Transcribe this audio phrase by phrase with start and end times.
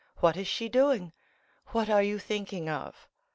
[0.17, 1.13] what is she doing?
[1.73, 3.07] What are you thinking of?"